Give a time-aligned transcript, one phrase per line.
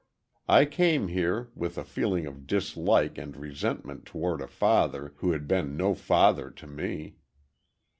[0.49, 5.47] "I came here, with a feeling of dislike and resentment toward a father who had
[5.47, 7.17] been no father to me.